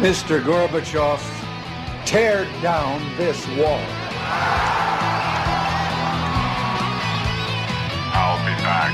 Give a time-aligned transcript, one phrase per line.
[0.00, 0.42] Mr.
[0.42, 1.20] Gorbachev,
[2.04, 3.80] tear down this wall.
[8.12, 8.92] I'll be back.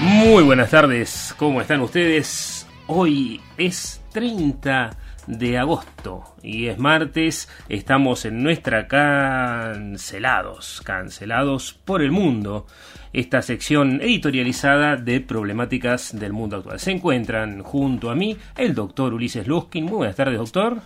[0.00, 2.66] Muy buenas tardes, ¿cómo están ustedes?
[2.86, 4.90] Hoy es 30
[5.30, 12.66] de agosto y es martes, estamos en nuestra cancelados, cancelados por el mundo,
[13.12, 16.80] esta sección editorializada de problemáticas del mundo actual.
[16.80, 19.84] Se encuentran junto a mí el doctor Ulises Luskin.
[19.84, 20.80] Muy buenas tardes, doctor.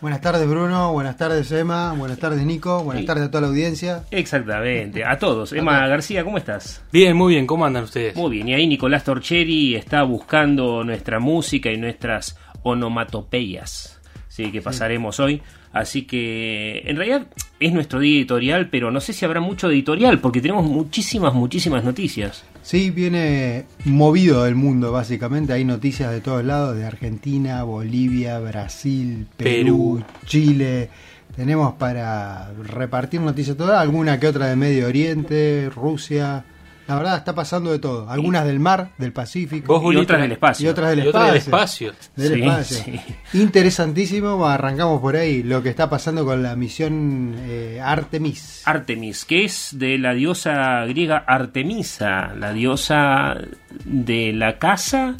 [0.00, 4.04] Buenas tardes Bruno, buenas tardes Emma, buenas tardes Nico, buenas tardes a toda la audiencia.
[4.10, 5.52] Exactamente, a todos.
[5.54, 6.82] Emma García, ¿cómo estás?
[6.90, 8.16] Bien, muy bien, ¿cómo andan ustedes?
[8.16, 14.62] Muy bien, y ahí Nicolás Torcheri está buscando nuestra música y nuestras onomatopeyas, sí, que
[14.62, 15.42] pasaremos hoy.
[15.72, 17.28] Así que en realidad
[17.60, 21.32] es nuestro día editorial, pero no sé si habrá mucho de editorial, porque tenemos muchísimas,
[21.32, 22.44] muchísimas noticias.
[22.62, 29.26] Sí, viene movido el mundo básicamente, hay noticias de todos lados, de Argentina, Bolivia, Brasil,
[29.36, 30.04] Perú, Perú.
[30.26, 30.90] Chile.
[31.36, 36.44] Tenemos para repartir noticias todas, alguna que otra de Medio Oriente, Rusia.
[36.88, 39.78] La verdad está pasando de todo, algunas del mar, del Pacífico.
[39.78, 40.66] Vos, Y otras del espacio.
[40.66, 41.92] Y otras del y otra del espacio.
[42.16, 42.76] Del Sí, espacio.
[42.84, 43.00] sí.
[43.38, 48.62] Interesantísimo, arrancamos por ahí, lo que está pasando con la misión eh, Artemis.
[48.64, 53.36] Artemis, que es de la diosa griega Artemisa, la diosa
[53.84, 55.16] de la casa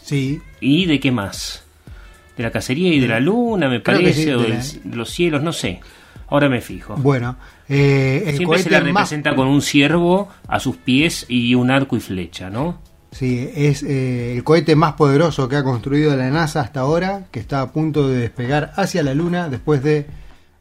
[0.00, 1.64] sí, y de qué más.
[2.36, 4.96] De la cacería y de la luna, me Creo parece, sí, o de de la-
[4.96, 5.80] los cielos, no sé.
[6.28, 6.94] Ahora me fijo.
[6.96, 7.36] bueno,
[7.68, 11.54] eh, el Siempre se la cohete más representa con un ciervo a sus pies y
[11.54, 12.80] un arco y flecha, ¿no?
[13.12, 17.40] Sí, es eh, el cohete más poderoso que ha construido la NASA hasta ahora, que
[17.40, 20.06] está a punto de despegar hacia la Luna después de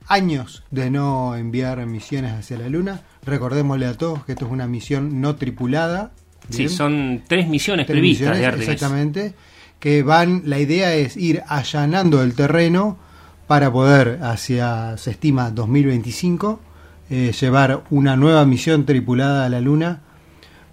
[0.07, 3.01] años de no enviar misiones hacia la Luna.
[3.25, 6.11] Recordémosle a todos que esto es una misión no tripulada.
[6.49, 8.67] Sí, son tres misiones Tres previstas misiones, de Artemis.
[8.67, 9.33] Exactamente,
[9.79, 12.97] que van, la idea es ir allanando el terreno
[13.47, 16.59] para poder, hacia, se estima, 2025,
[17.11, 20.01] eh, llevar una nueva misión tripulada a la Luna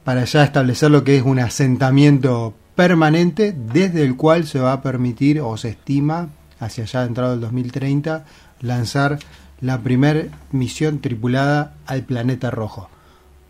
[0.04, 4.80] para ya establecer lo que es un asentamiento permanente desde el cual se va a
[4.80, 6.28] permitir o se estima
[6.60, 8.24] hacia allá entrado el 2030
[8.60, 9.18] lanzar
[9.60, 12.88] la primer misión tripulada al planeta rojo.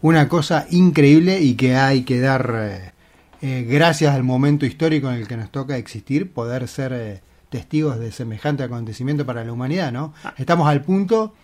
[0.00, 2.92] Una cosa increíble y que hay que dar eh,
[3.42, 7.98] eh, gracias al momento histórico en el que nos toca existir, poder ser eh, testigos
[7.98, 10.14] de semejante acontecimiento para la humanidad, ¿no?
[10.36, 11.34] Estamos al punto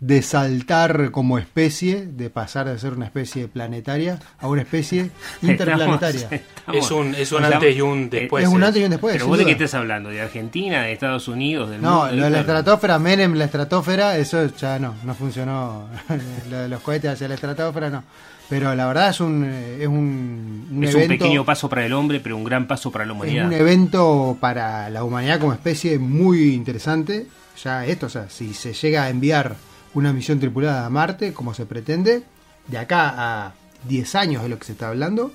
[0.00, 5.10] de saltar como especie, de pasar de ser una especie planetaria a una especie
[5.42, 6.22] interplanetaria.
[6.30, 8.44] Estamos- estamos- Es un, es un o sea, antes y un después.
[8.44, 8.66] es un eh.
[8.66, 9.12] antes y un después.
[9.14, 12.16] Pero vos de qué estás hablando, de Argentina, de Estados Unidos, del No, mundo.
[12.16, 15.86] lo de la estratosfera, Menem, la estratosfera, eso ya no, no funcionó.
[16.50, 18.02] lo de los cohetes hacia la estratosfera, no.
[18.48, 21.92] Pero la verdad es un, eh, es un, un es un pequeño paso para el
[21.92, 23.46] hombre, pero un gran paso para la es humanidad.
[23.46, 27.26] un evento para la humanidad como especie muy interesante.
[27.62, 29.54] Ya esto, o sea, si se llega a enviar
[29.94, 32.22] una misión tripulada a Marte, como se pretende,
[32.66, 33.54] de acá a
[33.88, 35.32] 10 años de lo que se está hablando,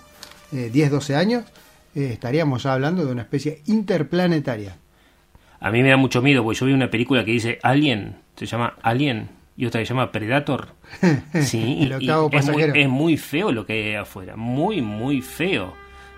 [0.51, 1.43] eh, 10, 12 años,
[1.95, 4.77] eh, estaríamos ya hablando de una especie interplanetaria.
[5.59, 8.45] A mí me da mucho miedo, porque yo vi una película que dice Alien, se
[8.45, 10.69] llama Alien, y otra que se llama Predator.
[11.41, 14.81] Sí, El octavo y es, muy, es muy feo lo que hay ahí afuera, muy,
[14.81, 15.73] muy feo.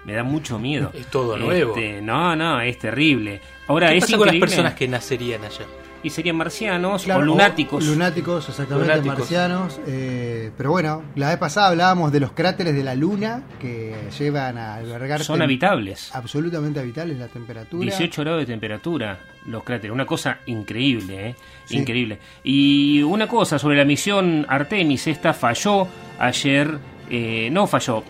[0.06, 0.92] Me da mucho miedo.
[0.94, 1.76] Es todo nuevo.
[1.76, 3.42] Este, no, no, es terrible.
[3.68, 5.66] Ahora ¿Qué es pasa con las personas que nacerían allá?
[6.08, 7.86] Y serían marcianos Claro, o lunáticos.
[7.86, 9.20] Lunáticos, exactamente, Lunáticos.
[9.20, 9.80] marcianos.
[9.86, 14.58] eh, pero bueno, la vez pasada hablábamos de los cráteres de la Luna que llevan
[14.58, 15.22] a albergar.
[15.24, 16.10] Son habitables.
[16.16, 17.82] Absolutamente habitables la temperatura.
[17.84, 19.94] 18 grados de temperatura, los cráteres.
[19.94, 21.36] Una cosa increíble, ¿eh?
[21.66, 21.78] Sí.
[21.78, 22.20] Increíble.
[22.44, 25.88] Y una cosa sobre la misión Artemis, esta falló
[26.20, 26.78] ayer.
[27.10, 28.04] eh, no falló.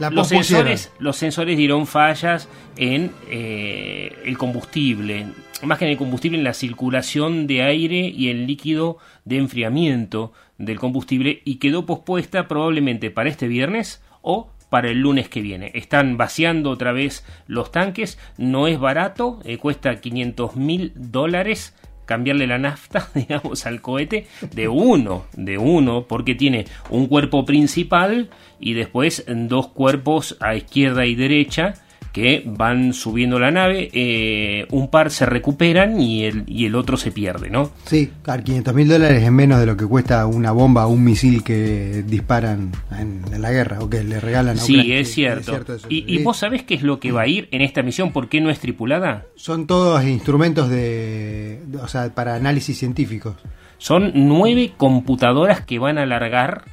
[0.00, 2.48] La los sensores, los sensores dieron fallas
[2.78, 5.26] en eh, el combustible,
[5.62, 10.32] más que en el combustible, en la circulación de aire y el líquido de enfriamiento
[10.56, 15.70] del combustible y quedó pospuesta probablemente para este viernes o para el lunes que viene.
[15.74, 21.74] Están vaciando otra vez los tanques, no es barato, eh, cuesta 500 mil dólares
[22.10, 28.30] cambiarle la nafta, digamos, al cohete de uno, de uno, porque tiene un cuerpo principal
[28.58, 31.74] y después dos cuerpos a izquierda y derecha
[32.12, 36.96] que van subiendo la nave, eh, un par se recuperan y el, y el otro
[36.96, 37.70] se pierde, ¿no?
[37.86, 41.44] Sí, 500 mil dólares es menos de lo que cuesta una bomba o un misil
[41.44, 45.56] que disparan en, en la guerra o que le regalan a Sí, es cierto.
[45.74, 46.24] eso, ¿Y, y sí.
[46.24, 48.10] vos sabés qué es lo que va a ir en esta misión?
[48.12, 49.26] ¿Por qué no es tripulada?
[49.36, 53.36] Son todos instrumentos de, de- o sea, para análisis científicos.
[53.78, 56.64] Son nueve computadoras que van a largar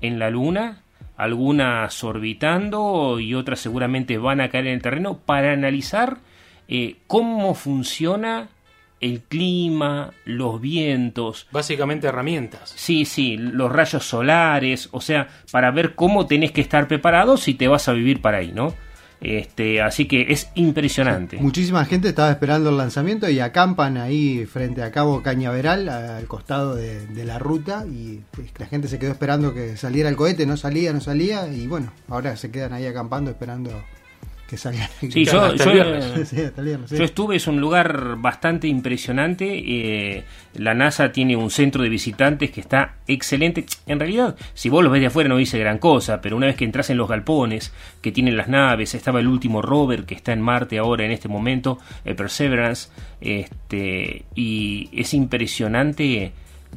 [0.00, 0.82] en la Luna,
[1.16, 6.18] algunas orbitando y otras seguramente van a caer en el terreno para analizar
[6.68, 8.48] eh, cómo funciona
[9.00, 11.46] el clima, los vientos.
[11.50, 12.72] Básicamente herramientas.
[12.74, 17.54] Sí, sí, los rayos solares, o sea, para ver cómo tenés que estar preparado si
[17.54, 18.74] te vas a vivir para ahí, ¿no?
[19.20, 21.38] Este, así que es impresionante.
[21.38, 26.74] Muchísima gente estaba esperando el lanzamiento y acampan ahí frente a Cabo Cañaveral, al costado
[26.74, 28.20] de, de la ruta, y
[28.58, 31.92] la gente se quedó esperando que saliera el cohete, no salía, no salía, y bueno,
[32.08, 33.70] ahora se quedan ahí acampando esperando
[34.48, 34.88] que salga.
[35.00, 36.28] Sí, yo, Hasta yo- el viernes.
[36.28, 36.96] Sí, hasta el viernes, sí.
[36.98, 39.46] yo estuve, es un lugar bastante impresionante.
[39.66, 40.24] eh,
[40.54, 43.64] la NASA tiene un centro de visitantes que está excelente.
[43.86, 46.56] En realidad, si vos lo ves de afuera no dice gran cosa, pero una vez
[46.56, 50.32] que entras en los galpones que tienen las naves, estaba el último rover que está
[50.32, 56.32] en Marte ahora en este momento, el Perseverance, este, y es impresionante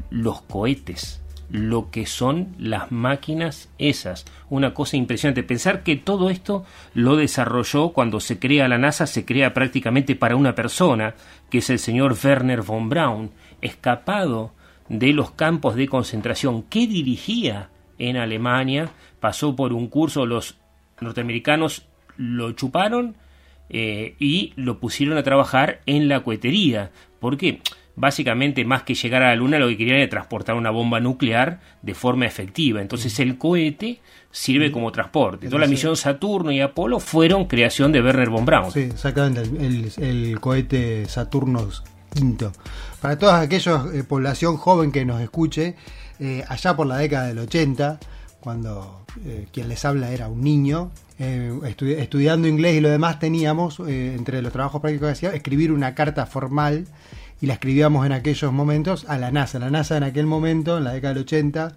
[0.09, 4.25] los cohetes lo que son las máquinas esas.
[4.49, 5.43] Una cosa impresionante.
[5.43, 10.35] Pensar que todo esto lo desarrolló cuando se crea la NASA, se crea prácticamente para
[10.35, 11.15] una persona,
[11.49, 14.51] que es el señor Werner von Braun, escapado
[14.89, 18.89] de los campos de concentración que dirigía en Alemania,
[19.19, 20.57] pasó por un curso, los
[21.01, 23.15] norteamericanos lo chuparon
[23.69, 26.91] eh, y lo pusieron a trabajar en la cohetería.
[27.19, 27.61] porque
[27.99, 31.59] Básicamente, más que llegar a la Luna, lo que querían era transportar una bomba nuclear
[31.81, 32.79] de forma efectiva.
[32.79, 35.47] Entonces, el cohete sirve como transporte.
[35.47, 38.71] Toda la misión Saturno y Apolo fueron creación de Werner von Braun.
[38.71, 41.67] Sí, exactamente, el, cohete Saturno
[42.15, 42.49] V.
[43.01, 45.75] Para toda aquella población joven que nos escuche,
[46.19, 47.99] eh, allá por la década del 80,
[48.39, 53.17] cuando eh, quien les habla era un niño, eh, estu- estudiando inglés y lo demás,
[53.17, 56.85] teníamos, eh, entre los trabajos prácticos que hacía, escribir una carta formal
[57.41, 59.59] y la escribíamos en aquellos momentos a la NASA.
[59.59, 61.75] La NASA en aquel momento, en la década del 80,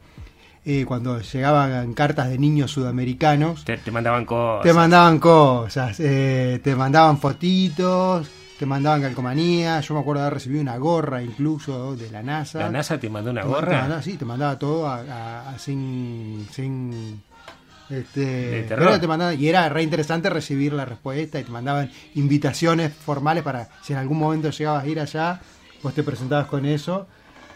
[0.64, 4.62] eh, cuando llegaban cartas de niños sudamericanos, Te, te mandaban cosas.
[4.62, 8.28] te mandaban cosas, eh, te mandaban fotitos,
[8.58, 9.80] te mandaban calcomanía.
[9.80, 12.58] Yo me acuerdo de haber recibido una gorra incluso de la NASA.
[12.58, 13.80] ¿La NASA te mandó una te gorra?
[13.80, 16.46] mandaba- sí, te mandaba todo a- a- a- sin.
[16.52, 17.22] sin
[17.90, 18.86] este, De terror.
[18.88, 23.42] pero te mandaban- y era re interesante recibir la respuesta y te mandaban invitaciones formales
[23.42, 25.40] para si en algún momento llegabas a ir allá,
[25.82, 27.06] vos te presentabas con eso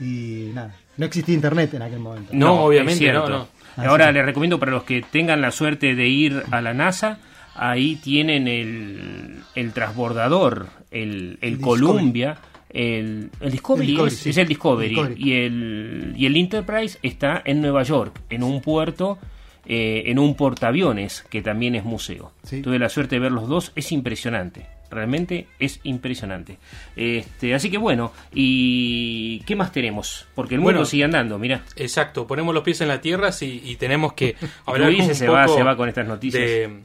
[0.01, 0.75] y nada.
[0.97, 2.31] No existía internet en aquel momento.
[2.33, 3.49] No, obviamente, no, no.
[3.77, 7.19] Ahora les recomiendo para los que tengan la suerte de ir a la NASA,
[7.57, 12.37] ahí tienen el, el transbordador, el, el El Columbia,
[12.71, 14.31] el, el Discovery, El Discovery, es, sí.
[14.31, 15.15] es el Discovery, Discovery.
[15.23, 19.19] Y, el, y el Enterprise está en Nueva York, en un puerto,
[19.67, 22.33] eh, en un portaaviones, que también es museo.
[22.43, 22.63] Sí.
[22.63, 24.67] Tuve la suerte de ver los dos, es impresionante.
[24.91, 26.59] Realmente es impresionante.
[26.95, 30.27] Este, así que bueno, ¿y qué más tenemos?
[30.35, 31.65] Porque el mundo Bueno, sigue andando, mira.
[31.77, 35.29] Exacto, ponemos los pies en la tierra sí, y tenemos que hablar Ulises un se
[35.29, 36.43] va- poco se va con estas noticias.
[36.43, 36.81] De,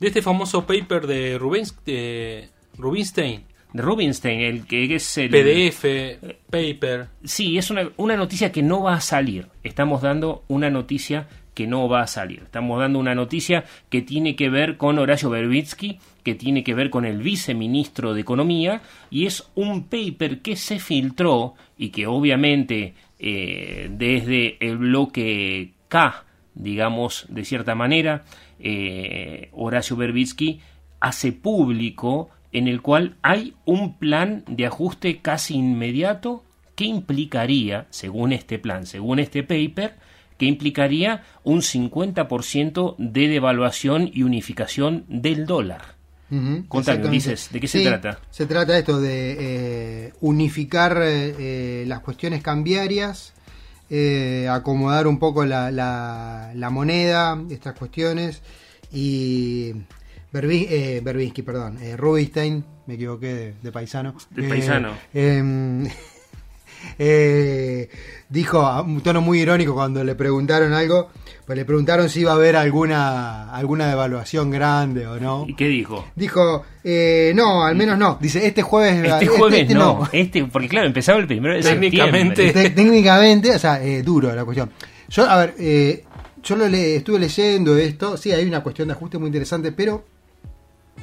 [0.00, 5.84] de este famoso paper de, Rubens, de Rubinstein, de Rubinstein, el que es el PDF,
[6.50, 7.06] paper.
[7.24, 9.46] Sí, es una, una noticia que no va a salir.
[9.62, 12.42] Estamos dando una noticia que no va a salir.
[12.42, 16.90] Estamos dando una noticia que tiene que ver con Horacio Berbitsky, que tiene que ver
[16.90, 22.92] con el viceministro de Economía, y es un paper que se filtró y que obviamente
[23.18, 28.24] eh, desde el bloque K, digamos, de cierta manera,
[28.60, 30.60] eh, Horacio Berbitsky
[31.00, 36.44] hace público en el cual hay un plan de ajuste casi inmediato
[36.74, 39.94] que implicaría, según este plan, según este paper,
[40.38, 45.96] que implicaría un 50% de devaluación y unificación del dólar.
[46.30, 47.06] Ujú, Contame.
[47.06, 48.18] Ulises, ¿de qué se trata?
[48.30, 49.36] Se trata esto de
[50.08, 53.32] eh, unificar eh, las cuestiones cambiarias
[53.88, 58.42] eh, acomodar un poco la, la, la moneda, estas cuestiones.
[58.92, 59.72] Y
[60.32, 64.16] Berbi- eh, Berbinsky, perdón, eh, Rubinstein, me equivoqué de, de paisano.
[64.30, 64.94] De paisano.
[66.98, 67.88] eh,
[68.28, 71.10] dijo a un tono muy irónico cuando le preguntaron algo,
[71.46, 75.44] pues le preguntaron si iba a haber alguna alguna devaluación grande o no.
[75.46, 76.04] ¿Y qué dijo?
[76.16, 78.18] Dijo, eh, no, al menos no.
[78.20, 79.04] Dice, este jueves...
[79.04, 80.08] Este jueves no.
[80.12, 82.44] Este, porque claro, empezaba el primero de Técnicamente.
[82.44, 82.70] septiembre.
[82.70, 84.70] Técnicamente, o sea, eh, duro la cuestión.
[85.08, 86.04] Yo, a ver, eh,
[86.42, 90.04] yo lo le, estuve leyendo esto, sí, hay una cuestión de ajuste muy interesante, pero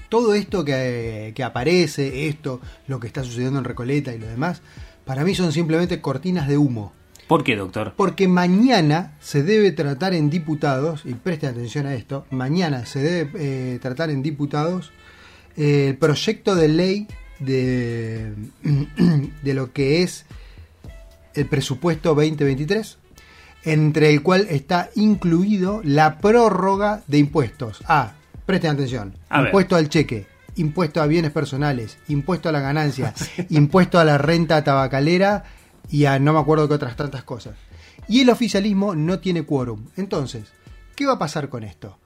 [0.10, 4.62] todo esto que, que aparece, esto, lo que está sucediendo en Recoleta y lo demás,
[5.06, 6.94] para mí son simplemente cortinas de humo.
[7.28, 7.94] ¿Por qué, doctor?
[7.96, 13.32] Porque mañana se debe tratar en diputados, y presten atención a esto, mañana se debe
[13.76, 14.92] eh, tratar en diputados
[15.56, 17.08] eh, el proyecto de ley
[17.40, 18.34] de,
[19.42, 20.26] de lo que es
[21.34, 22.98] el presupuesto 2023,
[23.64, 27.82] entre el cual está incluido la prórroga de impuestos.
[27.88, 28.14] Ah,
[28.46, 29.48] presten atención, A ver.
[29.48, 33.14] impuesto al cheque, impuesto a bienes personales, impuesto a la ganancia,
[33.50, 35.44] impuesto a la renta tabacalera
[35.90, 37.56] y a no me acuerdo qué otras tantas cosas.
[38.08, 39.86] Y el oficialismo no tiene quórum.
[39.96, 40.52] Entonces,
[40.96, 41.98] ¿qué va a pasar con esto?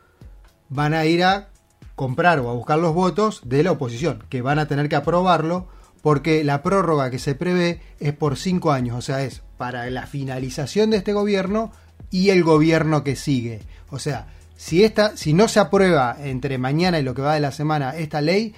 [0.69, 1.49] Van a ir a
[1.95, 5.67] comprar o a buscar los votos de la oposición, que van a tener que aprobarlo
[6.01, 10.05] porque la prórroga que se prevé es por cinco años, o sea, es para la
[10.05, 11.71] finalización de este gobierno
[12.11, 13.61] y el gobierno que sigue.
[13.89, 17.39] O sea, si, esta, si no se aprueba entre mañana y lo que va de
[17.39, 18.53] la semana esta ley,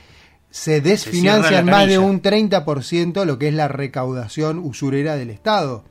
[0.49, 5.83] se desfinancia en más de un 30% lo que es la recaudación usurera del Estado.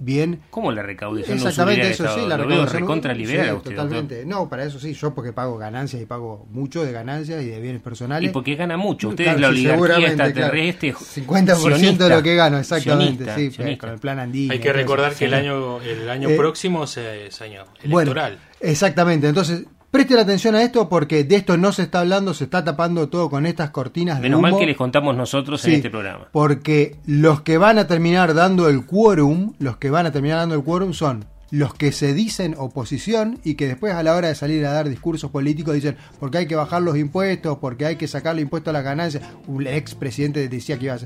[0.00, 2.22] Bien, ¿Cómo la recaudación Exactamente, de eso Estado?
[2.22, 2.80] sí, la recaudación.
[2.82, 4.24] recontra liberal sí, totalmente.
[4.24, 7.60] No, para eso sí, yo porque pago ganancias y pago mucho de ganancias y de
[7.60, 8.30] bienes personales.
[8.30, 9.08] Y porque gana mucho.
[9.08, 10.90] Usted Claro, es la oligarquía seguramente, extraterrestre.
[10.92, 11.06] claro.
[11.58, 13.24] 50% de lo que gano, exactamente.
[13.24, 13.80] sionista, sí, sionista.
[13.86, 14.52] con el plan andino.
[14.52, 18.38] Hay que recordar que el año, el año Eh, próximo se- es año Bueno, electoral.
[18.60, 19.28] exactamente.
[19.28, 23.08] Entonces, presten atención a esto porque de esto no se está hablando, se está tapando
[23.08, 26.28] todo con estas cortinas de Menos mal que les contamos nosotros en este programa.
[26.32, 30.54] Porque los que van a terminar dando el quórum, los que van a terminar dando
[30.54, 34.34] el quórum son los que se dicen oposición y que después a la hora de
[34.34, 38.08] salir a dar discursos políticos dicen porque hay que bajar los impuestos, porque hay que
[38.08, 39.24] sacarle impuestos a las ganancias.
[39.46, 40.98] Un ex presidente decía que iba a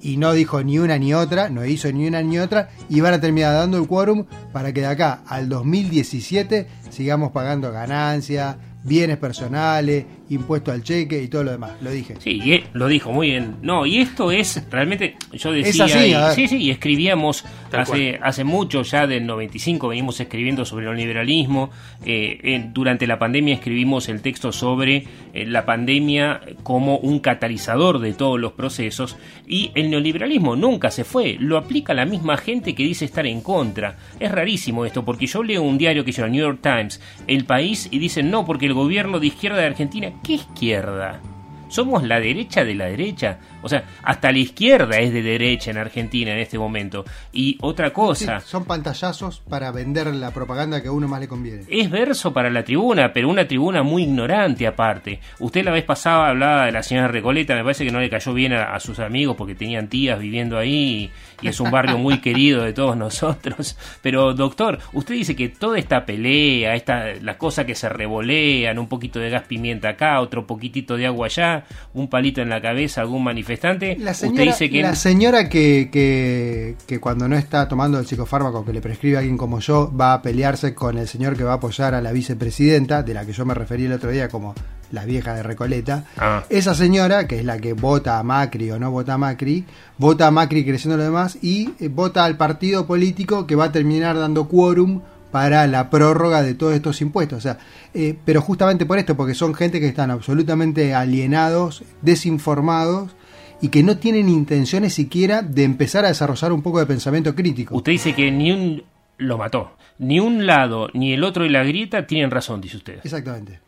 [0.00, 3.14] y no dijo ni una ni otra, no hizo ni una ni otra y van
[3.14, 9.18] a terminar dando el quórum para que de acá al 2017 sigamos pagando ganancias, bienes
[9.18, 11.72] personales, impuesto al cheque y todo lo demás.
[11.82, 12.14] Lo dije.
[12.18, 13.56] Sí, y, eh, lo dijo muy bien.
[13.62, 17.80] No, y esto es realmente, yo Es decía, así, y- sí, sí, y escribíamos Tal
[17.80, 21.70] hace, hace mucho, ya del 95 venimos escribiendo sobre el neoliberalismo.
[22.04, 27.98] Eh, en- durante la pandemia escribimos el texto sobre eh, la pandemia como un catalizador
[27.98, 29.16] de todos los procesos.
[29.46, 33.40] Y el neoliberalismo nunca se fue, lo aplica la misma gente que dice estar en
[33.40, 33.96] contra.
[34.20, 37.44] Es rarísimo esto, porque yo leo un diario que se llama New York Times, El
[37.44, 41.20] País, y dicen no, porque el gobierno de izquierda de Argentina, ¿qué izquierda?
[41.68, 43.38] Somos la derecha de la derecha.
[43.62, 47.04] O sea, hasta la izquierda es de derecha en Argentina en este momento.
[47.32, 51.28] Y otra Sí, cosa, son pantallazos para vender la propaganda que a uno más le
[51.28, 51.64] conviene.
[51.68, 55.20] es verso para la tribuna, pero una tribuna muy ignorante aparte.
[55.38, 58.32] Usted la vez pasada hablaba de la señora Recoleta, me parece que no le cayó
[58.34, 61.10] bien a, a sus amigos porque tenían tías viviendo ahí
[61.42, 63.76] y, y es un barrio muy querido de todos nosotros.
[64.02, 68.88] Pero doctor, usted dice que toda esta pelea, esta, las cosas que se revolean, un
[68.88, 71.64] poquito de gas pimienta acá, otro poquitito de agua allá,
[71.94, 73.49] un palito en la cabeza, algún manifestante,
[73.98, 74.82] La usted señora, dice que...
[74.82, 79.20] la señora que, que, que cuando no está tomando el psicofármaco que le prescribe a
[79.20, 82.12] alguien como yo, va a pelearse con el señor que va a apoyar a la
[82.12, 84.54] vicepresidenta, de la que yo me referí el otro día como
[84.92, 86.04] la vieja de Recoleta.
[86.16, 86.44] Ah.
[86.48, 89.64] Esa señora, que es la que vota a Macri o no vota a Macri,
[89.98, 93.72] vota a Macri creciendo lo demás y eh, vota al partido político que va a
[93.72, 97.38] terminar dando quórum para la prórroga de todos estos impuestos.
[97.38, 97.58] O sea,
[97.94, 103.14] eh, pero justamente por esto, porque son gente que están absolutamente alienados, desinformados
[103.60, 107.76] y que no tienen intenciones siquiera de empezar a desarrollar un poco de pensamiento crítico.
[107.76, 108.82] Usted dice que ni un...
[109.18, 109.72] lo mató.
[109.98, 113.00] Ni un lado ni el otro de la grieta tienen razón, dice usted.
[113.04, 113.60] Exactamente.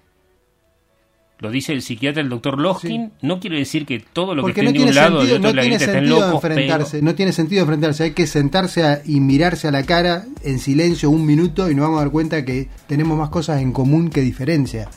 [1.40, 3.10] Lo dice el psiquiatra, el doctor Loskin.
[3.20, 5.24] No quiere decir que todo lo Porque que no esté de tiene un lado o
[5.26, 8.10] de otro no la tiene grieta estén sentido locos, enfrentarse, no tiene sentido enfrentarse, hay
[8.12, 11.98] que sentarse a- y mirarse a la cara en silencio un minuto y nos vamos
[11.98, 14.88] a dar cuenta que tenemos más cosas en común que diferencia.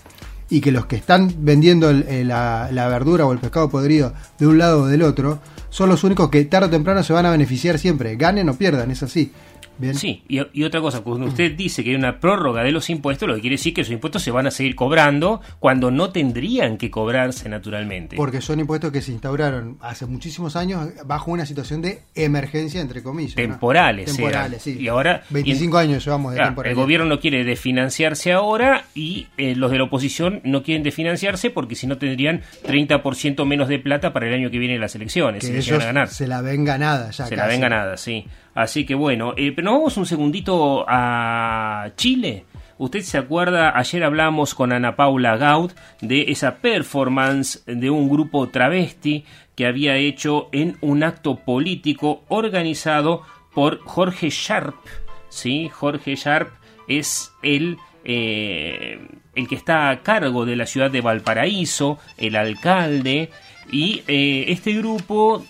[0.50, 4.14] Y que los que están vendiendo el- el- la, la verdura o el pescado podrido
[4.38, 7.26] de un lado o del otro son los únicos que tarde o temprano se van
[7.26, 9.32] a beneficiar siempre, ganen o pierdan, es así.
[9.78, 9.96] Bien.
[9.96, 13.28] Sí, y, y otra cosa, cuando usted dice que hay una prórroga de los impuestos,
[13.28, 16.78] lo que quiere decir que esos impuestos se van a seguir cobrando cuando no tendrían
[16.78, 18.16] que cobrarse naturalmente.
[18.16, 23.04] Porque son impuestos que se instauraron hace muchísimos años bajo una situación de emergencia, entre
[23.04, 23.36] comillas.
[23.36, 23.44] ¿no?
[23.44, 24.78] temporales, Temporales, sí.
[24.80, 29.56] Y ahora 25 años llevamos de Claro, el gobierno no quiere desfinanciarse ahora y eh,
[29.56, 34.14] los de la oposición no quieren desfinanciarse porque si no tendrían 30% menos de plata
[34.14, 35.46] para el año que viene en las elecciones.
[35.46, 36.10] que ellos a ganar.
[36.10, 38.26] se la ven ganada ya Se la ven ganada, sí.
[38.56, 42.46] Así que bueno, eh, pero vamos un segundito a Chile.
[42.78, 45.72] Usted se acuerda, ayer hablamos con Ana Paula Gaud
[46.02, 53.24] de esa performance de un grupo travesti que había hecho en un acto político organizado
[53.54, 54.76] por Jorge Sharp.
[55.30, 55.70] ¿sí?
[55.70, 56.50] Jorge Sharp
[56.88, 63.32] es el, eh, el que está a cargo de la ciudad de Valparaíso, el alcalde,
[63.70, 65.46] y eh, este grupo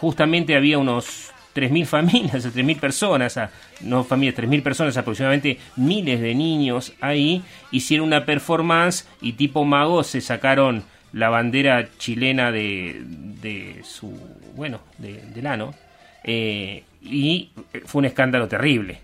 [0.00, 6.34] justamente había unos 3.000 familias, 3.000 personas, a- no familias, 3.000 personas, aproximadamente miles de
[6.34, 13.80] niños ahí, hicieron una performance y tipo magos se sacaron la bandera chilena de, de
[13.84, 14.12] su,
[14.54, 15.74] bueno, de, del ano,
[16.24, 17.50] eh, y
[17.86, 18.98] fue un escándalo terrible,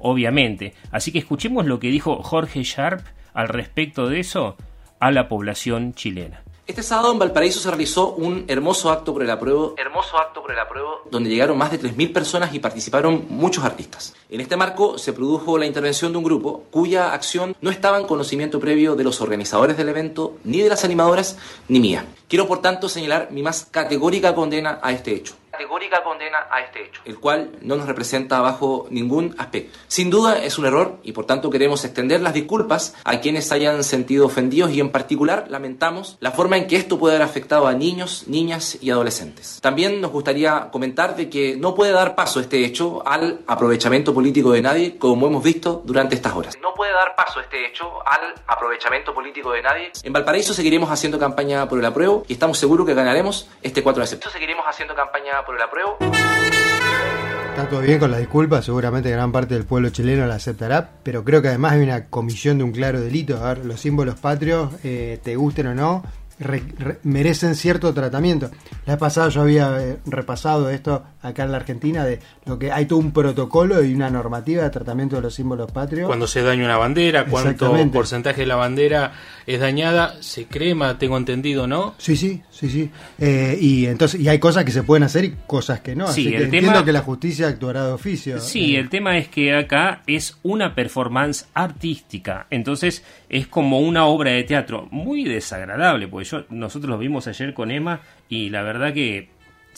[0.00, 0.74] obviamente.
[0.92, 3.00] Así que escuchemos lo que dijo Jorge Sharp
[3.34, 4.56] al respecto de eso
[5.00, 6.42] a la población chilena.
[6.68, 10.52] Este sábado en Valparaíso se realizó un hermoso acto por el apruebo, hermoso acto por
[10.52, 14.14] el apruebo, donde llegaron más de 3.000 personas y participaron muchos artistas.
[14.28, 18.06] En este marco se produjo la intervención de un grupo cuya acción no estaba en
[18.06, 22.04] conocimiento previo de los organizadores del evento, ni de las animadoras, ni mía.
[22.28, 25.36] Quiero por tanto señalar mi más categórica condena a este hecho.
[25.58, 27.02] Categórica condena a este hecho.
[27.04, 29.76] El cual no nos representa bajo ningún aspecto.
[29.88, 33.82] Sin duda es un error y por tanto queremos extender las disculpas a quienes hayan
[33.82, 37.72] sentido ofendidos y en particular lamentamos la forma en que esto puede haber afectado a
[37.72, 39.58] niños, niñas y adolescentes.
[39.60, 44.52] También nos gustaría comentar de que no puede dar paso este hecho al aprovechamiento político
[44.52, 46.56] de nadie como hemos visto durante estas horas.
[46.62, 49.90] No puede dar paso este hecho al aprovechamiento político de nadie.
[50.04, 54.02] En Valparaíso seguiremos haciendo campaña por el apruebo y estamos seguros que ganaremos este 4
[54.02, 54.32] de septiembre.
[54.32, 55.96] Seguiremos haciendo campaña por el apruebo.
[57.48, 61.24] Está todo bien con la disculpa, seguramente gran parte del pueblo chileno la aceptará, pero
[61.24, 63.42] creo que además hay una comisión de un claro delito.
[63.42, 66.04] A ver, los símbolos patrios, eh, te gusten o no,
[66.38, 68.50] re- re- merecen cierto tratamiento.
[68.84, 72.72] La vez pasada yo había eh, repasado esto acá en la Argentina, de lo que
[72.72, 76.06] hay todo un protocolo y una normativa de tratamiento de los símbolos patrios.
[76.06, 79.12] Cuando se daña una bandera, cuánto porcentaje de la bandera
[79.46, 81.94] es dañada, se crema, tengo entendido, ¿no?
[81.98, 82.90] Sí, sí, sí, sí.
[83.18, 86.06] Eh, y entonces y hay cosas que se pueden hacer y cosas que no.
[86.08, 88.40] Sí, Así que el entiendo tema- que la justicia actuará de oficio.
[88.40, 94.06] Sí, Eh, el tema es que acá es una performance artística, entonces es como una
[94.06, 98.62] obra de teatro muy desagradable, porque yo nosotros lo vimos ayer con Emma y la
[98.62, 99.28] verdad que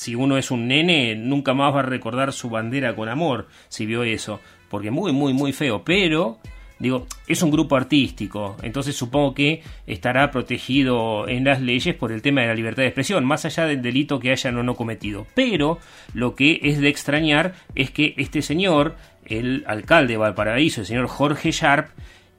[0.01, 3.85] si uno es un nene nunca más va a recordar su bandera con amor si
[3.85, 6.39] vio eso, porque muy muy muy feo, pero
[6.79, 12.23] digo, es un grupo artístico, entonces supongo que estará protegido en las leyes por el
[12.23, 15.27] tema de la libertad de expresión, más allá del delito que hayan o no cometido.
[15.35, 15.79] Pero
[16.15, 21.09] lo que es de extrañar es que este señor, el alcalde de Valparaíso, el señor
[21.09, 21.91] Jorge Sharp,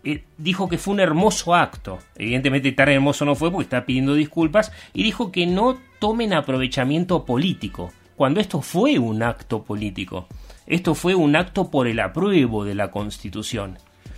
[0.03, 1.99] eh, dijo que fue un hermoso acto.
[2.15, 7.25] Evidentemente tan hermoso no fue porque está pidiendo disculpas y dijo que no tomen aprovechamiento
[7.25, 10.27] político, cuando esto fue un acto político.
[10.65, 13.77] Esto fue un acto por el apruebo de la Constitución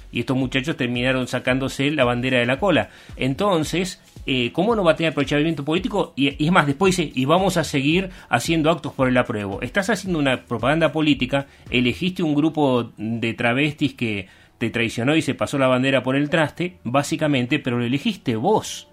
[0.10, 2.89] y estos muchachos terminaron sacándose la bandera de la cola.
[3.17, 6.13] Entonces, eh, ¿cómo no va a tener aprovechamiento político?
[6.15, 9.62] Y, y es más, después dice, y vamos a seguir haciendo actos por el apruebo.
[9.62, 15.36] Estás haciendo una propaganda política, elegiste un grupo de travestis que te traicionó y se
[15.36, 18.88] pasó la bandera por el traste, básicamente, pero lo elegiste vos.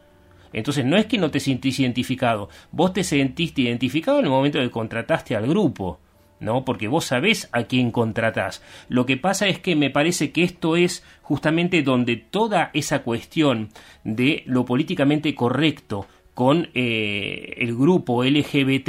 [0.53, 4.59] Entonces no es que no te sentís identificado, vos te sentiste identificado en el momento
[4.59, 6.01] que contrataste al grupo.
[6.41, 6.65] ¿no?
[6.65, 8.63] Porque vos sabés a quién contratás.
[8.89, 13.69] Lo que pasa es que me parece que esto es justamente donde toda esa cuestión
[14.05, 18.89] de lo políticamente correcto con eh, el grupo LGBT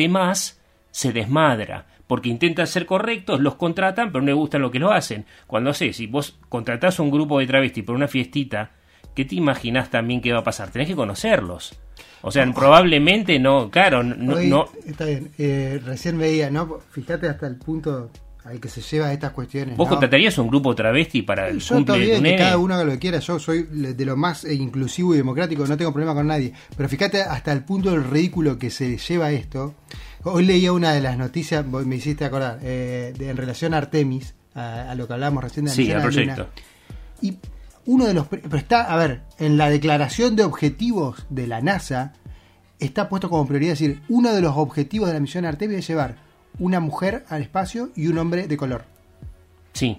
[0.91, 1.87] se desmadra.
[2.07, 5.25] Porque intentan ser correctos, los contratan, pero no les gusta lo que lo hacen.
[5.47, 8.71] Cuando sé, si vos contratás un grupo de travesti por una fiestita,
[9.15, 10.69] ¿qué te imaginás también que va a pasar?
[10.71, 11.73] Tenés que conocerlos.
[12.23, 16.79] O sea, probablemente no, claro, no, Hoy- no, Está bien, eh, recién veía, ¿no?
[16.91, 18.11] Fíjate hasta el punto
[18.45, 19.75] al que se lleva estas cuestiones.
[19.77, 19.89] ¿Vos ¿no?
[19.91, 22.99] contratarías un grupo travesti para el Yo cumple de que cada uno haga lo que
[22.99, 26.53] quiera, yo soy de lo más eh, inclusivo y democrático, no tengo problema con nadie.
[26.77, 29.73] Pero fíjate hasta el punto del ridículo que se lleva esto.
[30.23, 34.35] Hoy leía una de las noticias, me hiciste acordar, eh, de- en relación a Artemis,
[34.53, 36.47] a, a lo que hablábamos recién de la Sí, al proyecto.
[37.21, 37.37] Y
[37.85, 38.27] uno de los.
[38.27, 42.13] pre- Pero está, a ver, en la declaración de objetivos de la NASA,
[42.79, 46.15] está puesto como prioridad decir: uno de los objetivos de la misión Artemis es llevar
[46.59, 48.83] una mujer al espacio y un hombre de color.
[49.73, 49.97] Sí.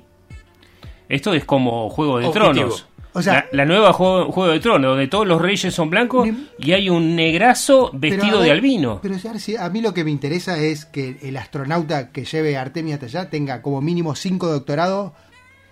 [1.09, 2.53] Esto es como Juego de Objetivo.
[2.53, 2.87] Tronos.
[3.15, 6.27] O sea- la, la nueva juego, Juego de Tronos, donde todos los reyes son blancos
[6.59, 9.01] y hay un negrazo vestido de albino.
[9.03, 12.25] Pero a ver, si- a mí lo que me interesa es que el astronauta que
[12.25, 15.13] lleve a Artemia hasta allá tenga como mínimo cinco doctorados,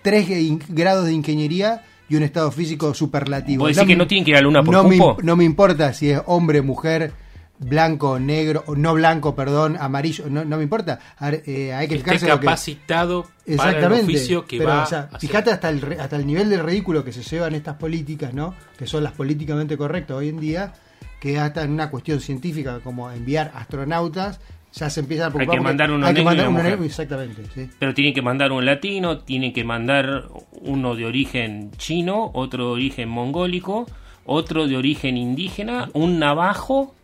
[0.03, 0.29] tres
[0.69, 3.61] grados de ingeniería y un estado físico superlativo.
[3.65, 5.17] ¿Vos decís que me- no tienen que ir a la luna por no me, cupo?
[5.17, 7.13] im- no me importa si es hombre, mujer,
[7.59, 10.99] blanco, negro, o no blanco, perdón, amarillo, no, no me importa.
[11.19, 14.71] A ver, eh, hay que Esté fijarse lo que- capacitado para el oficio que pero,
[14.71, 15.21] va o sea, a hacer.
[15.21, 18.55] fíjate hasta el, re- hasta el nivel de ridículo que se llevan estas políticas, ¿no?
[18.79, 20.73] Que son las políticamente correctas hoy en día,
[21.21, 24.41] que hasta en una cuestión científica como enviar astronautas,
[24.73, 27.69] ya se empieza a Hay que mandar uno hay que negro mandar uno exactamente, sí.
[27.79, 32.73] Pero tienen que mandar un latino, tienen que mandar uno de origen chino, otro de
[32.73, 33.87] origen mongólico,
[34.25, 36.95] otro de origen indígena, un navajo,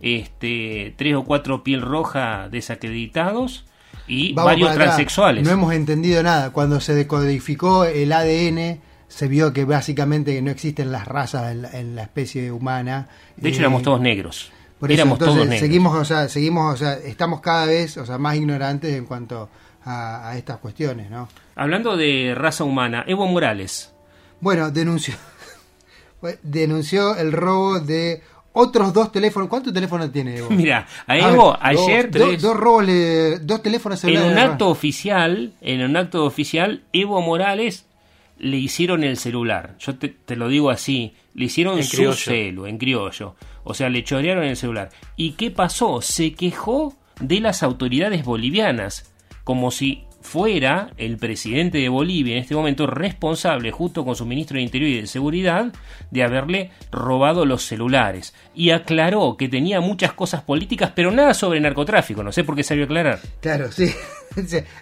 [0.00, 3.64] este, tres o cuatro piel roja desacreditados
[4.06, 5.44] y Vamos varios transexuales.
[5.44, 6.50] No hemos entendido nada.
[6.52, 11.70] Cuando se decodificó el ADN, se vio que básicamente no existen las razas en la,
[11.72, 13.08] en la especie humana.
[13.36, 14.52] De hecho, Eh, éramos todos negros.
[14.78, 15.60] Por eso, éramos entonces, todos negros.
[15.66, 19.48] seguimos, o sea, seguimos, o sea, estamos cada vez, o sea, más ignorantes en cuanto
[19.84, 21.28] a, a estas cuestiones, ¿no?
[21.54, 23.92] Hablando de raza humana, Evo Morales.
[24.40, 25.14] Bueno, denunció,
[26.42, 29.48] denunció el robo de otros dos teléfonos.
[29.48, 30.50] ¿Cuántos teléfonos tiene Evo?
[30.50, 34.68] Mira, a ver, Evo dos- ayer dos, dos robos, le- dos teléfonos en un acto
[34.68, 37.86] oficial, en un acto oficial, Evo Morales
[38.38, 39.76] le hicieron el celular.
[39.78, 42.16] Yo te, te lo digo así, le hicieron En su criollo.
[42.16, 43.36] celu, en criollo.
[43.62, 44.88] O sea, le chorearon el celular.
[45.16, 46.00] ¿Y qué pasó?
[46.00, 49.12] Se quejó de las autoridades bolivianas,
[49.44, 54.56] como si fuera el presidente de Bolivia en este momento responsable, junto con su ministro
[54.56, 55.72] de Interior y de Seguridad,
[56.10, 58.34] de haberle robado los celulares.
[58.54, 62.24] Y aclaró que tenía muchas cosas políticas, pero nada sobre narcotráfico.
[62.24, 63.20] No sé por qué salió a aclarar.
[63.40, 63.92] Claro, sí.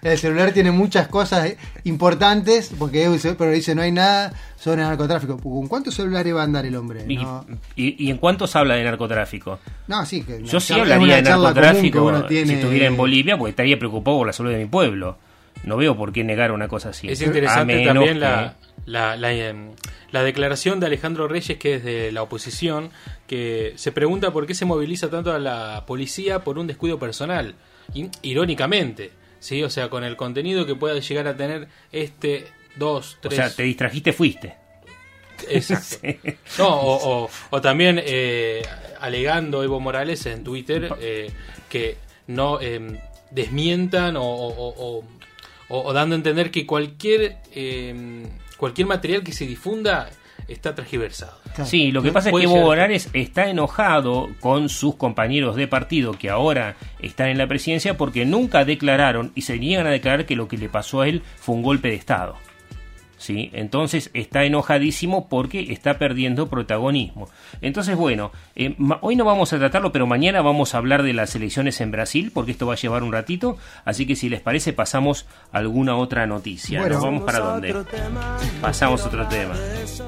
[0.02, 1.54] El celular tiene muchas cosas
[1.84, 5.38] importantes, porque pero dice no hay nada sobre narcotráfico.
[5.38, 7.04] ¿Con cuántos celulares va a andar el hombre?
[7.08, 9.58] Y, No, y- y en cuántos habla de narcotráfico?
[9.86, 13.50] no sí, que Yo sí hablaría de narcotráfico uno tiene- si estuviera en Bolivia, porque
[13.50, 15.18] estaría preocupado por la salud de mi pueblo.
[15.62, 17.08] No veo por qué negar una cosa así.
[17.08, 18.54] Es interesante también que- la,
[18.86, 19.70] la, la, em,
[20.10, 22.90] la declaración de Alejandro Reyes, que es de la oposición,
[23.26, 27.54] que se pregunta por qué se moviliza tanto a la policía por un descuido personal.
[28.22, 29.12] Irónicamente,
[29.44, 29.62] ¿sí?
[29.62, 33.34] O sea, con el contenido que pueda llegar a tener este, dos, O tres...
[33.36, 34.54] sea, te distrajiste, fuiste.
[35.48, 35.98] Exacto.
[36.22, 36.36] Sí.
[36.58, 38.62] No, o, o- o también eh,
[39.00, 41.30] alegando Evo Morales en Twitter eh,
[41.68, 41.96] que
[42.28, 42.96] no em,
[43.30, 45.04] desmientan o, o- o-
[45.68, 48.22] o- o dando a entender que cualquier em,
[48.56, 50.08] cualquier material que se difunda
[50.48, 51.38] está transgiversado.
[51.64, 56.12] Sí, lo que pasa es que Evo Morales está enojado con sus compañeros de partido
[56.12, 60.36] que ahora están en la presidencia porque nunca declararon y se niegan a declarar que
[60.36, 62.36] lo que le pasó a él fue un golpe de Estado.
[63.16, 63.48] ¿Sí?
[63.54, 67.28] Entonces está enojadísimo porque está perdiendo protagonismo.
[67.62, 71.14] Entonces, bueno, eh, ma- hoy no vamos a tratarlo, pero mañana vamos a hablar de
[71.14, 73.56] las elecciones en Brasil, porque esto va a llevar un ratito.
[73.84, 76.80] Así que si les parece, pasamos a alguna otra noticia.
[76.80, 76.96] Bueno.
[76.96, 77.74] ¿Nos vamos para dónde?
[78.60, 79.54] Pasamos a otro tema.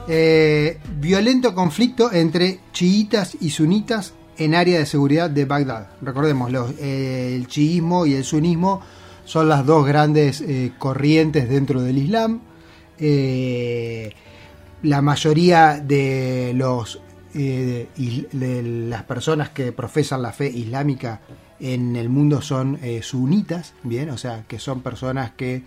[0.09, 5.89] Eh, violento conflicto entre chiitas y sunitas en área de seguridad de Bagdad.
[6.03, 8.83] Recordemos, los, eh, el chiismo y el sunismo
[9.25, 12.41] son las dos grandes eh, corrientes dentro del Islam.
[12.99, 14.13] Eh,
[14.83, 17.01] la mayoría de los
[17.35, 17.89] eh,
[18.33, 21.21] de las personas que profesan la fe islámica
[21.61, 25.63] en el mundo son eh, sunitas, bien, o sea, que son personas que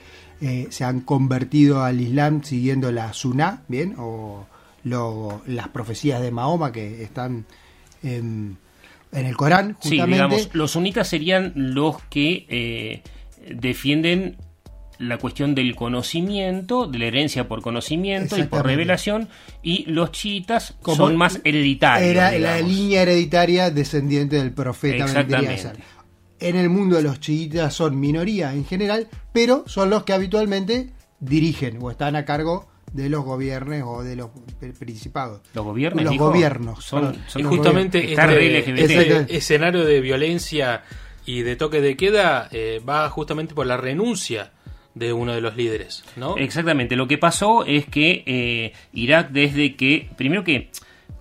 [0.69, 4.45] se han convertido al Islam siguiendo la Sunnah, bien, o
[4.85, 7.45] lo- las profecías de Mahoma que están
[8.03, 8.57] en,
[9.11, 10.13] en el Corán, Sí, justamente.
[10.13, 13.03] digamos, los sunitas serían los que
[13.53, 14.37] defienden
[14.99, 19.29] la cuestión del conocimiento, de la herencia por conocimiento y por revelación,
[19.63, 22.09] y los chiitas Como son más hereditarios.
[22.09, 25.05] Era la línea hereditaria descendiente del profeta.
[25.05, 25.71] Exactamente.
[26.41, 31.77] En el mundo los chiitas son minoría en general, pero son los que habitualmente dirigen
[31.81, 35.41] o están a cargo de los gobiernos o de los pri- principados.
[35.53, 36.83] Los gobiernos, Los dijo, gobiernos.
[36.83, 40.83] son- son y justamente este, este escenario de violencia
[41.25, 44.51] y de toque de queda eh, va justamente por la renuncia
[44.99, 46.35] de uno de los líderes, ¿no?
[46.37, 50.69] Exactamente, lo que pasó es que eh, Irak desde que, primero que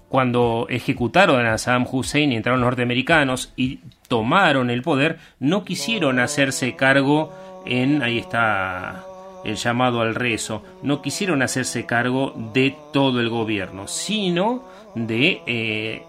[0.08, 6.18] cuando ejecutaron a Saddam Hussein y entraron los norteamericanos y tomaron el poder, no quisieron
[6.18, 7.32] hacerse cargo
[7.66, 9.04] en, ahí está
[9.44, 14.64] el llamado al rezo, no quisieron hacerse cargo de todo el gobierno, sino
[14.94, 16.02] de eh,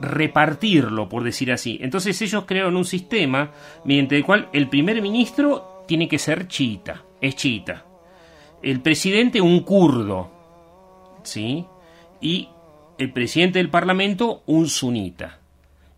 [0.00, 1.78] repartirlo, por decir así.
[1.82, 3.50] Entonces ellos crearon un sistema
[3.84, 7.86] mediante el cual el primer ministro tiene que ser chiita, es chiita.
[8.62, 10.30] el presidente un kurdo,
[11.22, 11.64] ¿sí?
[12.20, 12.48] Y
[12.98, 15.38] el presidente del parlamento un sunita.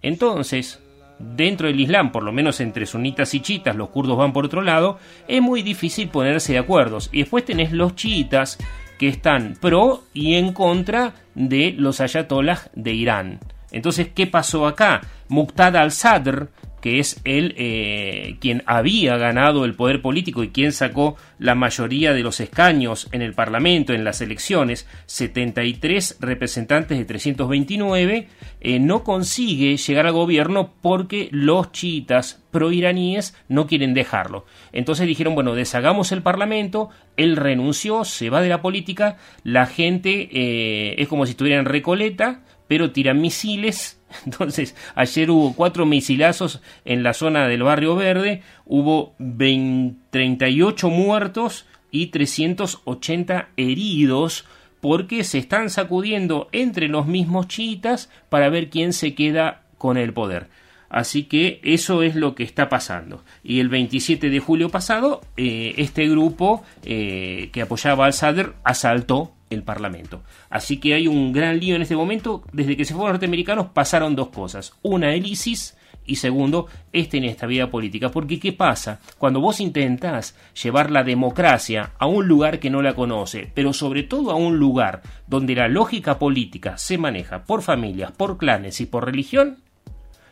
[0.01, 0.81] Entonces,
[1.19, 4.63] dentro del Islam, por lo menos entre sunitas y chiitas, los kurdos van por otro
[4.63, 6.99] lado, es muy difícil ponerse de acuerdo.
[7.13, 8.59] Y después tenés los chiitas
[8.99, 13.41] que están pro y en contra de los ayatollah de Irán.
[13.73, 15.01] Entonces, ¿qué pasó acá?
[15.29, 16.49] Muqtada al-Sadr,
[16.85, 22.13] que es él eh, quien había ganado el poder político y quien sacó la mayoría
[22.13, 28.29] de los escaños en el Parlamento en las elecciones, 73 representantes de 329,
[28.61, 34.45] eh, no consigue llegar al gobierno porque los chiitas proiraníes no quieren dejarlo.
[34.71, 40.29] Entonces dijeron, bueno, deshagamos el Parlamento, él renunció, se va de la política, la gente
[40.31, 46.61] eh, es como si estuviera en Recoleta, pero tiran misiles entonces, ayer hubo cuatro misilazos
[46.85, 54.45] en la zona del barrio verde, hubo 38 muertos y 380 heridos
[54.81, 60.13] porque se están sacudiendo entre los mismos chiitas para ver quién se queda con el
[60.13, 60.49] poder.
[60.91, 63.25] Así que eso es lo que está pasando.
[63.43, 69.33] Y el 27 de julio pasado, eh, este grupo eh, que apoyaba al Sadr asaltó
[69.51, 70.23] el Parlamento.
[70.51, 72.43] Así que hay un gran lío en este momento.
[72.53, 74.73] Desde que se fueron los norteamericanos pasaron dos cosas.
[74.83, 75.77] Una, el ISIS
[76.07, 78.11] y segundo, esta inestabilidad política.
[78.11, 79.01] Porque ¿qué pasa?
[79.19, 84.03] Cuando vos intentás llevar la democracia a un lugar que no la conoce, pero sobre
[84.03, 88.87] todo a un lugar donde la lógica política se maneja por familias, por clanes y
[88.87, 89.59] por religión,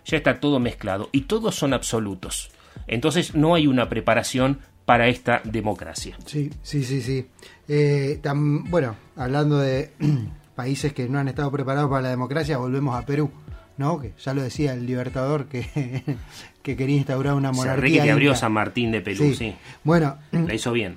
[0.04, 2.50] ya está todo mezclado y todos son absolutos.
[2.86, 6.16] Entonces no hay una preparación para esta democracia.
[6.26, 7.26] Sí, sí, sí, sí.
[7.68, 9.90] Eh, bueno, hablando de
[10.56, 13.30] países que no han estado preparados para la democracia, volvemos a Perú,
[13.76, 14.00] ¿no?
[14.00, 16.16] Que ya lo decía el Libertador que,
[16.62, 18.02] que quería instaurar una monarquía.
[18.02, 19.54] que abrió San Martín de Perú, sí.
[19.84, 20.96] Bueno, la hizo bien.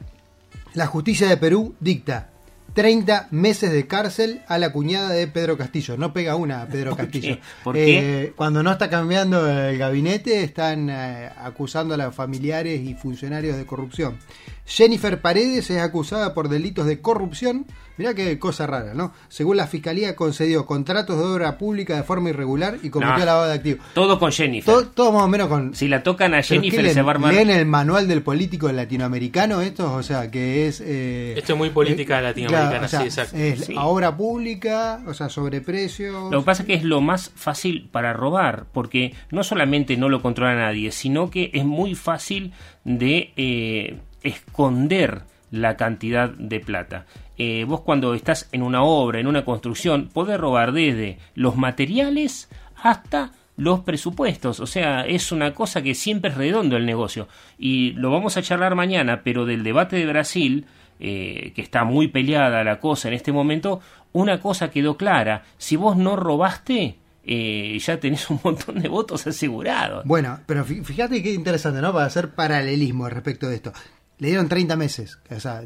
[0.73, 2.31] La justicia de Perú dicta
[2.75, 5.95] 30 meses de cárcel a la cuñada de Pedro Castillo.
[5.95, 7.37] No pega una a Pedro Castillo.
[7.63, 8.23] ¿Por qué?
[8.23, 13.55] Eh, cuando no está cambiando el gabinete, están eh, acusando a los familiares y funcionarios
[13.55, 14.17] de corrupción.
[14.65, 17.65] Jennifer Paredes es acusada por delitos de corrupción.
[17.97, 19.13] Mirá qué cosa rara, ¿no?
[19.29, 23.53] Según la fiscalía, concedió contratos de obra pública de forma irregular y cometió lavado de
[23.53, 23.85] activos.
[23.93, 24.85] Todo con Jennifer.
[24.93, 25.73] Todo, más o menos con.
[25.75, 27.33] Si la tocan a Jennifer, se va a armar.
[27.33, 29.93] ¿Leen el manual del político latinoamericano esto?
[29.93, 30.81] O sea, que es.
[30.81, 33.37] Eh, esto es muy política latinoamericana, sí, exacto.
[33.37, 36.31] Es obra pública, o sea, sobreprecios.
[36.31, 40.09] Lo que pasa es que es lo más fácil para robar, porque no solamente no
[40.09, 42.53] lo controla nadie, sino que es muy fácil
[42.83, 43.31] de.
[43.37, 47.05] Eh, esconder la cantidad de plata.
[47.37, 52.49] Eh, vos cuando estás en una obra, en una construcción, podés robar desde los materiales
[52.81, 54.59] hasta los presupuestos.
[54.59, 57.27] O sea, es una cosa que siempre es redondo el negocio.
[57.57, 60.65] Y lo vamos a charlar mañana, pero del debate de Brasil,
[60.99, 63.81] eh, que está muy peleada la cosa en este momento,
[64.13, 65.43] una cosa quedó clara.
[65.57, 70.05] Si vos no robaste, eh, ya tenés un montón de votos asegurados.
[70.05, 71.91] Bueno, pero fíjate qué interesante, ¿no?
[71.91, 73.73] Para hacer paralelismo respecto de esto.
[74.17, 75.17] Le dieron 30 meses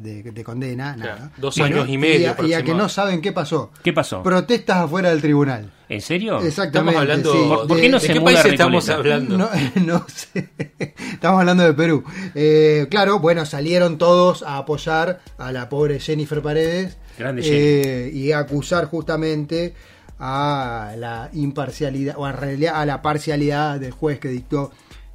[0.01, 1.31] de, condena, nada.
[1.37, 2.35] dos años y medio.
[2.47, 3.71] Y a, que no saben qué pasó.
[3.83, 4.23] ¿Qué pasó?
[4.23, 5.71] Protestas afuera del tribunal.
[5.87, 6.39] ¿En serio?
[6.41, 6.97] Exactamente.
[6.97, 7.67] Estamos hablando.
[7.67, 9.37] ¿Por, qué no de, se qué país estamos hablando?
[9.75, 10.49] No, sé.
[10.79, 12.03] Estamos hablando de Perú.
[12.33, 16.97] Eh, claro, bueno, salieron todos a apoyar a la pobre Jennifer Paredes.
[17.19, 19.75] Grande eh, Y a acusar justamente
[20.19, 24.71] a la imparcialidad, o a, a la parcialidad del juez que dictó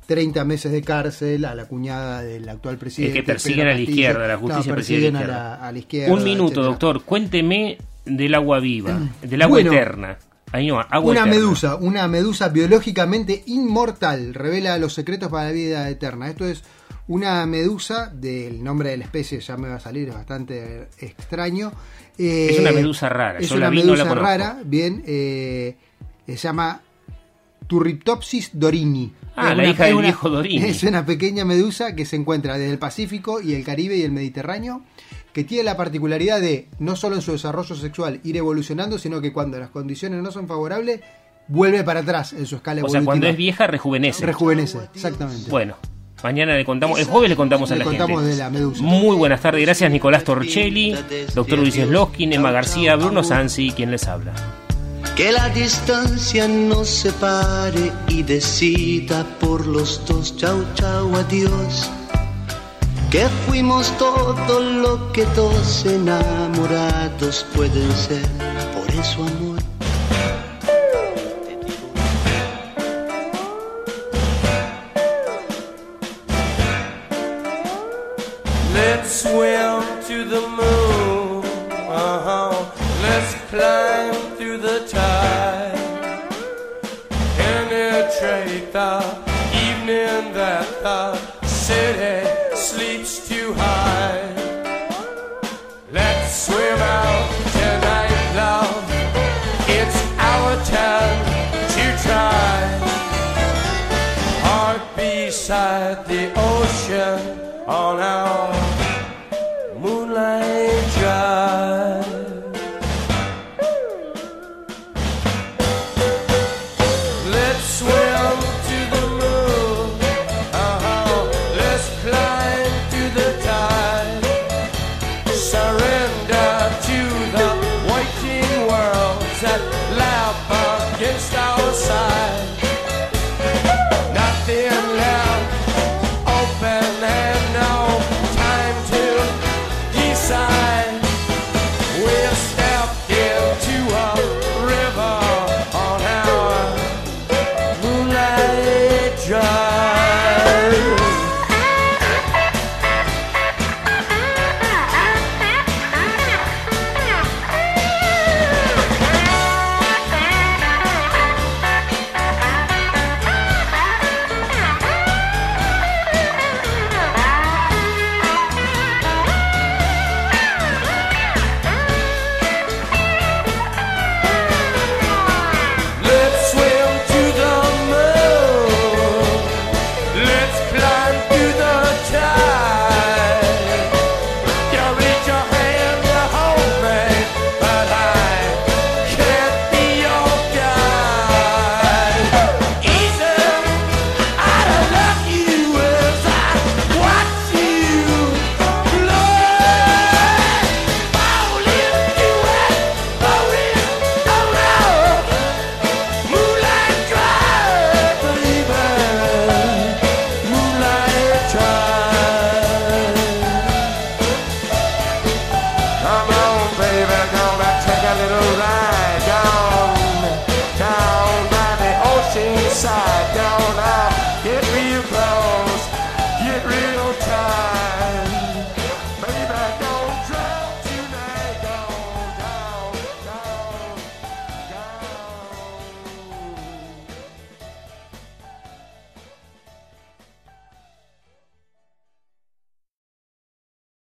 [0.07, 3.19] 30 meses de cárcel a la cuñada del actual presidente.
[3.19, 6.13] Es que persiguen a la izquierda, la justicia no, persiguen a, la, a la, izquierda.
[6.13, 10.19] Un minuto, doctor, cuénteme del agua viva, del agua eterna.
[10.53, 11.35] Ahí no, agua una eterna.
[11.35, 16.29] medusa, una medusa biológicamente inmortal, revela los secretos para la vida eterna.
[16.29, 16.63] Esto es
[17.09, 21.73] una medusa, del nombre de la especie ya me va a salir, es bastante extraño.
[22.17, 25.77] Eh, es una medusa rara, es una medusa rara, bien, eh,
[26.27, 26.81] se llama
[27.75, 29.13] Turritopsis dorini.
[29.35, 30.65] Ah, la hija del viejo Dorini.
[30.69, 34.13] Es una pequeña medusa que se encuentra desde el Pacífico y el Caribe y el
[34.13, 34.83] Mediterráneo,
[35.33, 39.33] que tiene la particularidad de, no solo en su desarrollo sexual, ir evolucionando, sino que
[39.33, 41.01] cuando las condiciones no son favorables,
[41.49, 43.01] vuelve para atrás en su escala evolutiva.
[43.01, 44.25] O sea, cuando es vieja, rejuvenece.
[44.25, 45.51] Rejuvenece, exactamente.
[45.51, 45.75] Bueno.
[46.23, 48.37] Mañana le contamos, el jueves le contamos a la contamos gente.
[48.37, 48.83] De la medusa.
[48.83, 50.97] Muy buenas tardes, gracias Nicolás Torchelli,
[51.35, 54.33] doctor Luis Sloskin, Emma García, Bruno Sansi, quien les habla.
[55.17, 61.91] Que la distancia nos separe y decida por los dos, chau chau, adiós.
[63.11, 68.29] Que fuimos todo lo que dos enamorados pueden ser,
[68.75, 69.54] por eso amor.